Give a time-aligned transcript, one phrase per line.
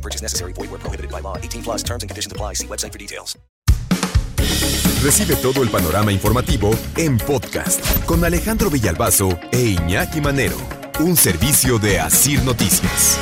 [0.00, 0.52] No purchase necessary.
[0.54, 1.36] Void where prohibited by law.
[1.36, 2.54] 18 plus terms and conditions apply.
[2.54, 3.38] See website for details.
[5.02, 10.58] Recibe todo el panorama informativo en podcast con Alejandro Villalbazo e Iñaki Manero.
[11.00, 13.18] Un servicio de Asir Noticias.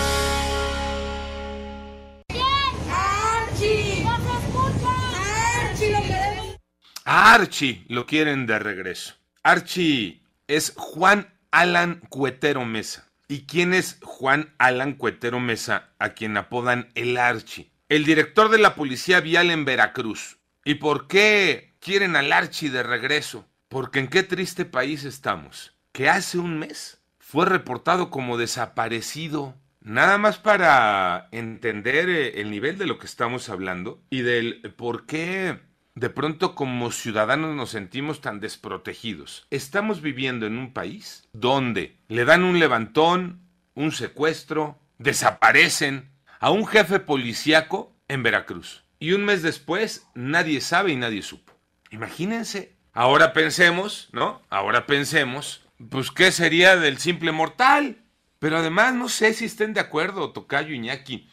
[7.04, 9.14] Archie lo quieren de regreso.
[9.42, 13.07] Archie es Juan Alan Cuetero Mesa.
[13.30, 17.70] ¿Y quién es Juan Alan Cuetero Mesa, a quien apodan el Archie?
[17.90, 20.38] El director de la policía vial en Veracruz.
[20.64, 23.46] ¿Y por qué quieren al Archie de regreso?
[23.68, 25.76] Porque en qué triste país estamos.
[25.92, 29.54] Que hace un mes fue reportado como desaparecido.
[29.82, 35.04] Nada más para entender eh, el nivel de lo que estamos hablando y del por
[35.04, 35.60] qué
[35.98, 39.46] de pronto como ciudadanos nos sentimos tan desprotegidos.
[39.50, 43.40] Estamos viviendo en un país donde le dan un levantón,
[43.74, 48.84] un secuestro, desaparecen a un jefe policíaco en Veracruz.
[49.00, 51.52] Y un mes después nadie sabe y nadie supo.
[51.90, 52.76] Imagínense.
[52.92, 54.42] Ahora pensemos, ¿no?
[54.50, 58.04] Ahora pensemos, pues qué sería del simple mortal.
[58.38, 61.28] Pero además no sé si estén de acuerdo, Tocayo Iñaki.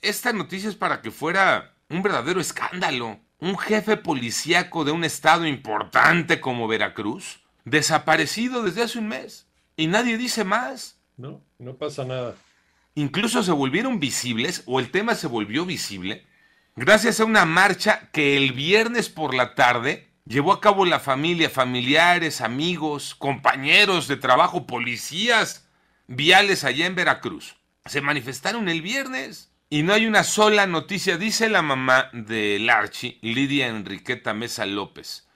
[0.00, 5.46] Esta noticia es para que fuera un verdadero escándalo un jefe policíaco de un estado
[5.46, 9.48] importante como Veracruz, desaparecido desde hace un mes.
[9.76, 11.00] Y nadie dice más.
[11.16, 12.36] No, no pasa nada.
[12.94, 16.24] Incluso se volvieron visibles, o el tema se volvió visible,
[16.76, 21.50] gracias a una marcha que el viernes por la tarde llevó a cabo la familia,
[21.50, 25.68] familiares, amigos, compañeros de trabajo, policías,
[26.06, 27.56] viales allá en Veracruz.
[27.86, 29.51] Se manifestaron el viernes.
[29.72, 35.26] Y no hay una sola noticia, dice la mamá del Archie, Lidia Enriqueta Mesa López.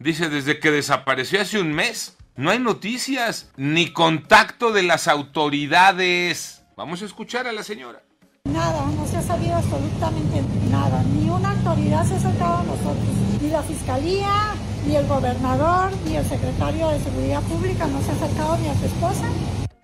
[0.00, 6.64] Dice, desde que desapareció hace un mes, no hay noticias, ni contacto de las autoridades.
[6.76, 8.02] Vamos a escuchar a la señora.
[8.46, 11.00] Nada, no se ha sabido absolutamente nada.
[11.14, 13.06] Ni una autoridad se ha acercado a nosotros.
[13.40, 14.54] Ni la fiscalía,
[14.88, 18.74] ni el gobernador, ni el secretario de Seguridad Pública no se ha acercado ni a
[18.74, 19.28] su esposa.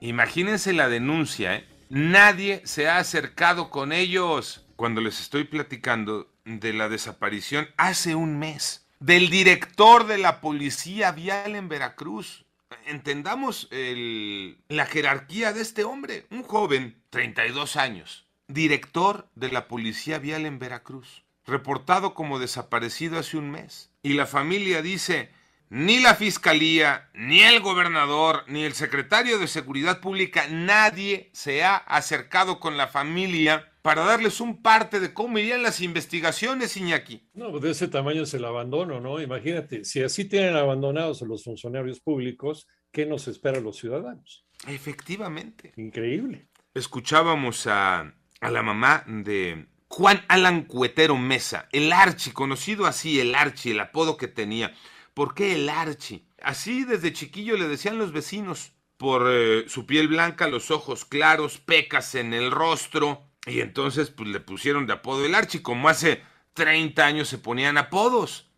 [0.00, 1.65] Imagínense la denuncia, ¿eh?
[1.91, 8.39] Nadie se ha acercado con ellos cuando les estoy platicando de la desaparición hace un
[8.39, 12.47] mes del director de la policía vial en Veracruz.
[12.87, 20.47] Entendamos la jerarquía de este hombre, un joven, 32 años, director de la policía vial
[20.47, 23.91] en Veracruz, reportado como desaparecido hace un mes.
[24.05, 25.33] Y la familia dice,
[25.70, 31.76] ni la fiscalía, ni el gobernador, ni el secretario de Seguridad Pública, nadie se ha
[31.76, 37.28] acercado con la familia para darles un parte de cómo irían las investigaciones, Iñaki.
[37.34, 39.20] No, de ese tamaño es el abandono, ¿no?
[39.20, 44.44] Imagínate, si así tienen abandonados a los funcionarios públicos, ¿qué nos espera a los ciudadanos?
[44.66, 45.72] Efectivamente.
[45.76, 46.48] Increíble.
[46.75, 53.34] Escuchábamos a, a la mamá de Juan Alan Cuetero Mesa, el Archi, conocido así, el
[53.34, 54.75] Archi, el apodo que tenía.
[55.15, 56.25] ¿Por qué el Archie?
[56.43, 61.59] Así desde chiquillo le decían los vecinos, por eh, su piel blanca, los ojos claros,
[61.59, 66.22] pecas en el rostro, y entonces pues le pusieron de apodo el Archie, como hace
[66.54, 68.50] 30 años se ponían apodos,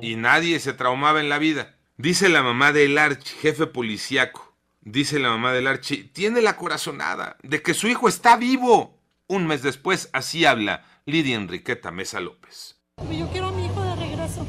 [0.00, 1.76] y nadie se traumaba en la vida.
[1.96, 7.36] Dice la mamá del Archie, jefe policíaco, dice la mamá del Archie, tiene la corazonada
[7.42, 8.96] de que su hijo está vivo.
[9.26, 12.80] Un mes después, así habla Lidia Enriqueta Mesa López.
[13.10, 13.69] Yo quiero a mi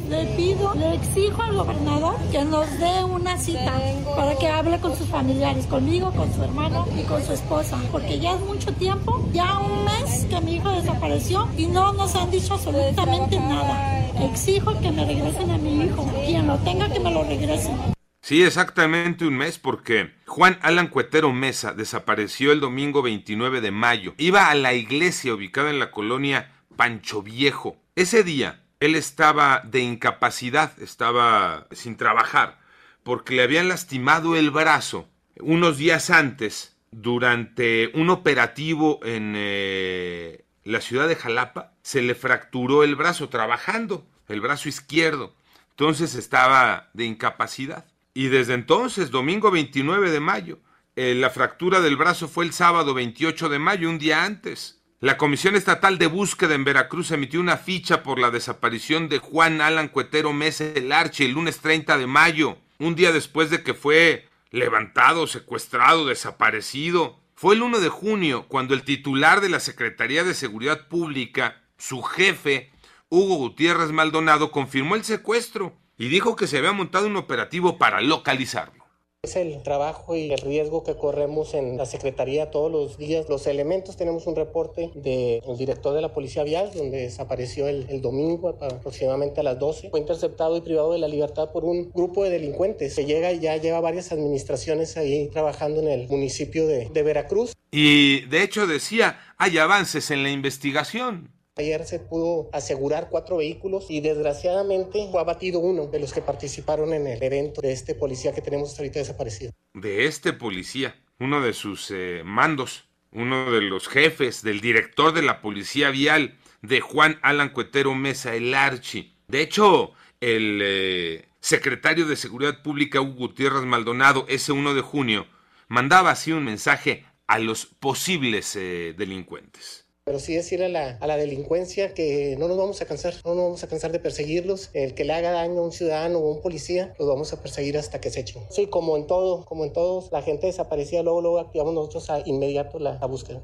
[0.09, 3.73] Le pido, le exijo al gobernador que nos dé una cita
[4.15, 7.79] para que hable con sus familiares, conmigo, con su hermano y con su esposa.
[7.91, 12.15] Porque ya es mucho tiempo, ya un mes que mi hijo desapareció y no nos
[12.15, 14.07] han dicho absolutamente nada.
[14.19, 16.05] Exijo que me regresen a mi hijo.
[16.25, 17.75] Quien lo tenga, que me lo regresen.
[18.21, 24.13] Sí, exactamente un mes porque Juan Alan Cuetero Mesa desapareció el domingo 29 de mayo.
[24.17, 27.77] Iba a la iglesia ubicada en la colonia Pancho Viejo.
[27.95, 32.59] Ese día él estaba de incapacidad, estaba sin trabajar,
[33.03, 35.07] porque le habían lastimado el brazo
[35.39, 41.73] unos días antes durante un operativo en eh, la ciudad de Jalapa.
[41.83, 45.33] Se le fracturó el brazo trabajando, el brazo izquierdo.
[45.69, 47.85] Entonces estaba de incapacidad.
[48.15, 50.59] Y desde entonces, domingo 29 de mayo,
[50.95, 54.80] eh, la fractura del brazo fue el sábado 28 de mayo, un día antes.
[55.01, 59.59] La Comisión Estatal de Búsqueda en Veracruz emitió una ficha por la desaparición de Juan
[59.59, 63.73] Alan Cuetero Mese del Arche el lunes 30 de mayo, un día después de que
[63.73, 67.19] fue levantado, secuestrado, desaparecido.
[67.33, 72.03] Fue el 1 de junio cuando el titular de la Secretaría de Seguridad Pública, su
[72.03, 72.71] jefe,
[73.09, 78.01] Hugo Gutiérrez Maldonado, confirmó el secuestro y dijo que se había montado un operativo para
[78.01, 78.80] localizarlo.
[79.23, 83.29] Es el trabajo y el riesgo que corremos en la Secretaría todos los días.
[83.29, 88.49] Los elementos, tenemos un reporte del director de la Policía Vial, donde desapareció el, domingo
[88.49, 89.91] aproximadamente a las 12.
[89.91, 92.95] Fue interceptado y privado de la libertad por un grupo de delincuentes.
[92.95, 97.53] Se llega y ya lleva varias administraciones ahí trabajando en el municipio de Veracruz.
[97.69, 101.29] Y de hecho decía, hay avances en la investigación.
[101.61, 106.91] Ayer se pudo asegurar cuatro vehículos y desgraciadamente fue abatido uno de los que participaron
[106.91, 109.51] en el evento de este policía que tenemos ahorita desaparecido.
[109.75, 115.21] De este policía, uno de sus eh, mandos, uno de los jefes, del director de
[115.21, 119.13] la policía vial, de Juan Alan Cuetero Mesa, el Archi.
[119.27, 125.27] De hecho, el eh, secretario de Seguridad Pública, Hugo Gutiérrez Maldonado, ese 1 de junio,
[125.67, 131.07] mandaba así un mensaje a los posibles eh, delincuentes pero sí decirle a la, a
[131.07, 134.71] la, delincuencia que no nos vamos a cansar, no nos vamos a cansar de perseguirlos.
[134.73, 137.41] El que le haga daño a un ciudadano o a un policía, los vamos a
[137.41, 138.43] perseguir hasta que se echen.
[138.49, 142.21] Sí, como en todo, como en todos, la gente desaparecía, luego, luego activamos nosotros a
[142.25, 143.41] inmediato la, la búsqueda.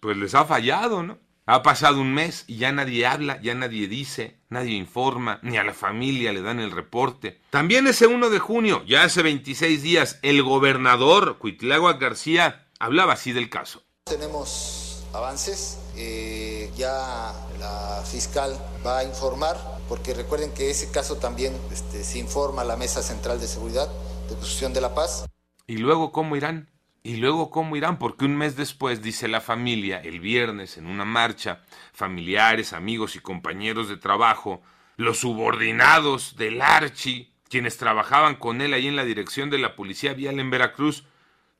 [0.00, 1.18] Pues les ha fallado, ¿no?
[1.46, 5.64] Ha pasado un mes y ya nadie habla, ya nadie dice, nadie informa, ni a
[5.64, 7.40] la familia le dan el reporte.
[7.50, 13.32] También ese 1 de junio, ya hace 26 días, el gobernador Cuitlagua García hablaba así
[13.32, 13.82] del caso.
[14.04, 14.79] Tenemos
[15.12, 19.56] avances eh, ya la fiscal va a informar,
[19.88, 23.88] porque recuerden que ese caso también este, se informa a la Mesa Central de Seguridad
[24.28, 25.26] de Construcción de la Paz.
[25.66, 26.68] ¿Y luego cómo irán?
[27.02, 27.98] ¿Y luego cómo irán?
[27.98, 31.62] Porque un mes después, dice la familia, el viernes, en una marcha,
[31.92, 34.60] familiares, amigos y compañeros de trabajo,
[34.96, 40.12] los subordinados del Archi, quienes trabajaban con él ahí en la dirección de la Policía
[40.12, 41.04] Vial en Veracruz,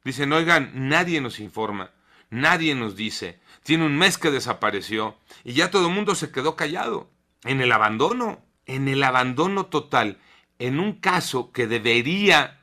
[0.04, 1.90] dicen, oigan, nadie nos informa,
[2.30, 6.56] nadie nos dice, tiene un mes que desapareció y ya todo el mundo se quedó
[6.56, 7.10] callado.
[7.44, 10.18] En el abandono, en el abandono total,
[10.58, 12.56] en un caso que debería...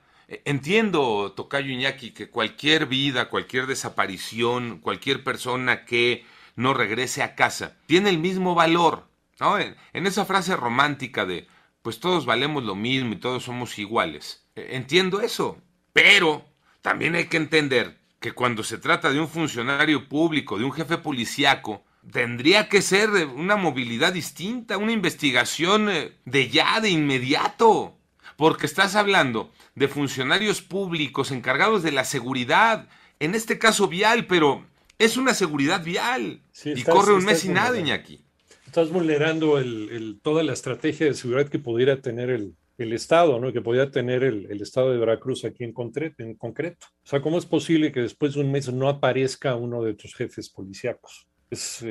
[0.44, 6.26] Entiendo, Tocayo Iñaki, que cualquier vida, cualquier desaparición, cualquier persona que
[6.58, 9.08] no regrese a casa, tiene el mismo valor.
[9.40, 9.58] ¿no?
[9.58, 11.48] En, en esa frase romántica de,
[11.82, 14.46] pues todos valemos lo mismo y todos somos iguales.
[14.56, 15.62] Entiendo eso,
[15.94, 16.46] pero
[16.82, 20.98] también hay que entender que cuando se trata de un funcionario público, de un jefe
[20.98, 25.90] policíaco, tendría que ser una movilidad distinta, una investigación
[26.26, 27.96] de ya, de inmediato.
[28.36, 32.88] Porque estás hablando de funcionarios públicos encargados de la seguridad,
[33.20, 34.66] en este caso vial, pero
[35.00, 36.42] es una seguridad vial.
[36.52, 38.22] Sí, estás, y corre un mes y nada, Iñaki.
[38.66, 43.40] Estás vulnerando el, el, toda la estrategia de seguridad que pudiera tener el, el Estado,
[43.40, 43.52] ¿no?
[43.52, 46.88] que podía tener el, el, Estado de Veracruz aquí en concreto, en concreto.
[47.04, 50.14] O sea, ¿cómo es posible que después de un mes no aparezca uno de tus
[50.16, 51.28] jefes policíacos?
[51.50, 51.84] Es,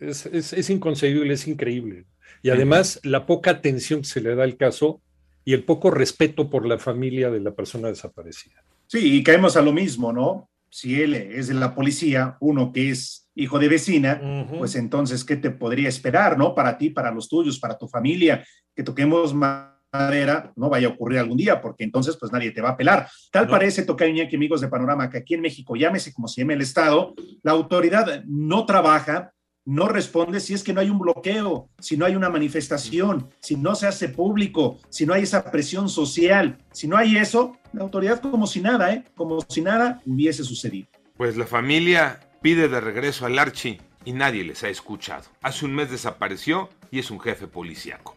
[0.00, 2.04] es, es, es inconcebible, es increíble.
[2.42, 5.00] Y además, la poca atención que se le da al caso
[5.44, 8.64] y el poco respeto por la familia de la persona desaparecida.
[8.86, 10.50] Sí, y caemos a lo mismo, ¿no?
[10.68, 14.58] Si él es de la policía, uno que es hijo de vecina, uh -huh.
[14.58, 16.54] pues entonces, ¿qué te podría esperar, no?
[16.54, 18.44] Para ti, para los tuyos, para tu familia,
[18.74, 22.60] que toquemos más madera no vaya a ocurrir algún día, porque entonces pues nadie te
[22.60, 23.08] va a pelar.
[23.30, 23.50] Tal no.
[23.50, 26.62] parece, Tocayo Iñaki, amigos de Panorama, que aquí en México, llámese como se llame el
[26.62, 29.32] Estado, la autoridad no trabaja,
[29.66, 33.56] no responde si es que no hay un bloqueo, si no hay una manifestación, si
[33.56, 37.82] no se hace público, si no hay esa presión social, si no hay eso, la
[37.82, 39.04] autoridad como si nada, ¿eh?
[39.16, 40.88] Como si nada hubiese sucedido.
[41.16, 45.24] Pues la familia pide de regreso al Archi y nadie les ha escuchado.
[45.40, 48.16] Hace un mes desapareció y es un jefe policíaco.